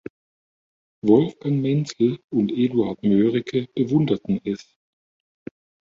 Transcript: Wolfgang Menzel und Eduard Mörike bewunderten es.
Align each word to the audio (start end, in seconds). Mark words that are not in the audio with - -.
Wolfgang 1.03 1.61
Menzel 1.61 2.17
und 2.31 2.51
Eduard 2.51 3.03
Mörike 3.03 3.67
bewunderten 3.75 4.41
es. 4.43 4.79